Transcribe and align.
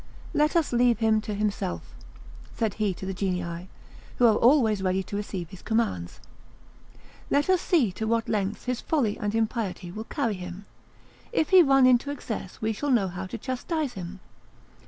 "Let 0.33 0.55
us 0.55 0.73
leave 0.73 0.97
him 0.97 1.21
to 1.21 1.35
himself," 1.35 1.93
said 2.55 2.73
he 2.81 2.91
to 2.95 3.05
the 3.05 3.13
genii, 3.13 3.69
who 4.15 4.25
are 4.25 4.33
always 4.35 4.81
ready 4.81 5.03
to 5.03 5.15
receive 5.15 5.49
his 5.51 5.61
commands; 5.61 6.19
"let 7.29 7.51
us 7.51 7.61
see 7.61 7.91
to 7.91 8.07
what 8.07 8.27
lengths 8.27 8.65
his 8.65 8.81
folly 8.81 9.15
and 9.19 9.35
impiety 9.35 9.91
will 9.91 10.05
carry 10.05 10.33
him; 10.33 10.65
if 11.31 11.49
he 11.49 11.61
run 11.61 11.85
into 11.85 12.09
excess 12.09 12.59
we 12.59 12.73
shall 12.73 12.89
know 12.89 13.09
how 13.09 13.27
to 13.27 13.37
chastise 13.37 13.93
him. 13.93 14.21